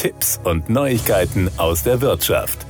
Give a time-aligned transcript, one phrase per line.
[0.00, 2.64] Tipps und Neuigkeiten aus der Wirtschaft.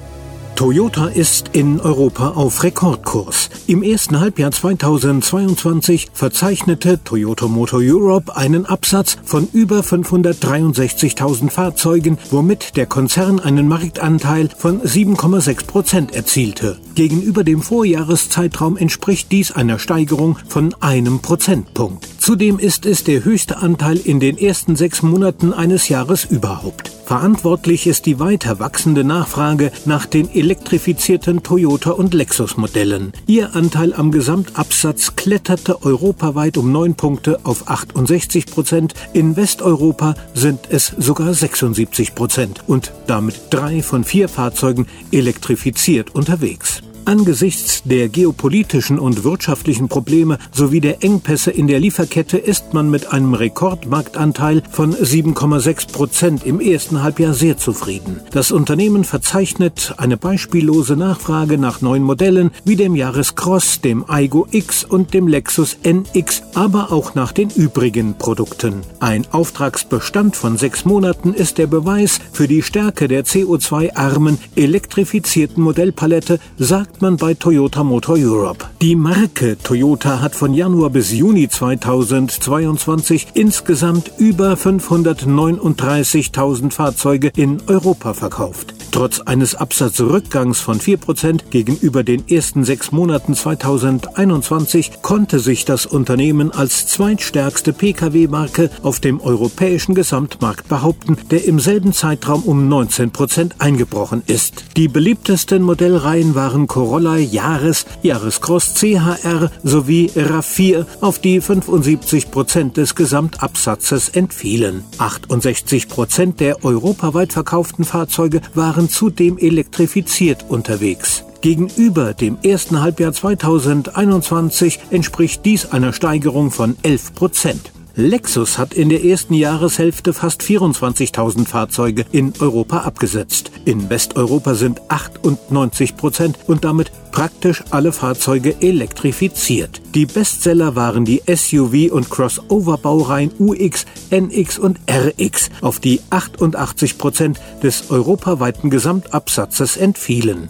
[0.56, 3.50] Toyota ist in Europa auf Rekordkurs.
[3.68, 12.76] Im ersten Halbjahr 2022 verzeichnete Toyota Motor Europe einen Absatz von über 563.000 Fahrzeugen, womit
[12.76, 16.78] der Konzern einen Marktanteil von 7,6 Prozent erzielte.
[16.96, 22.06] Gegenüber dem Vorjahreszeitraum entspricht dies einer Steigerung von einem Prozentpunkt.
[22.30, 26.92] Zudem ist es der höchste Anteil in den ersten sechs Monaten eines Jahres überhaupt.
[27.04, 33.12] Verantwortlich ist die weiter wachsende Nachfrage nach den elektrifizierten Toyota und Lexus Modellen.
[33.26, 38.94] Ihr Anteil am Gesamtabsatz kletterte europaweit um neun Punkte auf 68 Prozent.
[39.12, 46.80] In Westeuropa sind es sogar 76 Prozent und damit drei von vier Fahrzeugen elektrifiziert unterwegs.
[47.04, 53.12] Angesichts der geopolitischen und wirtschaftlichen Probleme sowie der Engpässe in der Lieferkette ist man mit
[53.12, 58.20] einem Rekordmarktanteil von 7,6 Prozent im ersten Halbjahr sehr zufrieden.
[58.30, 64.84] Das Unternehmen verzeichnet eine beispiellose Nachfrage nach neuen Modellen wie dem Jahrescross, dem Aigo X
[64.84, 68.82] und dem Lexus NX, aber auch nach den übrigen Produkten.
[69.00, 76.38] Ein Auftragsbestand von sechs Monaten ist der Beweis für die Stärke der CO2-armen, elektrifizierten Modellpalette,
[76.58, 78.66] sagt man bei Toyota Motor Europe.
[78.82, 88.14] Die Marke Toyota hat von Januar bis Juni 2022 insgesamt über 539.000 Fahrzeuge in Europa
[88.14, 88.74] verkauft.
[88.92, 96.50] Trotz eines Absatzrückgangs von 4% gegenüber den ersten sechs Monaten 2021 konnte sich das Unternehmen
[96.50, 104.22] als zweitstärkste Pkw-Marke auf dem europäischen Gesamtmarkt behaupten, der im selben Zeitraum um 19% eingebrochen
[104.26, 104.64] ist.
[104.76, 114.08] Die beliebtesten Modellreihen waren Corolla Jahres, Jahrescross CHR sowie RAV4, auf die 75% des Gesamtabsatzes
[114.10, 114.84] entfielen.
[114.98, 121.24] 68% der europaweit verkauften Fahrzeuge waren waren zudem elektrifiziert unterwegs.
[121.42, 127.72] Gegenüber dem ersten Halbjahr 2021 entspricht dies einer Steigerung von 11 Prozent.
[127.94, 133.50] Lexus hat in der ersten Jahreshälfte fast 24.000 Fahrzeuge in Europa abgesetzt.
[133.64, 139.82] In Westeuropa sind 98 Prozent und damit praktisch alle Fahrzeuge elektrifiziert.
[139.94, 147.40] Die Bestseller waren die SUV- und Crossover-Baureihen UX, NX und RX, auf die 88 Prozent
[147.62, 150.48] des europaweiten Gesamtabsatzes entfielen.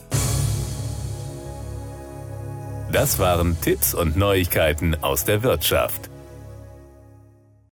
[2.93, 6.09] Das waren Tipps und Neuigkeiten aus der Wirtschaft.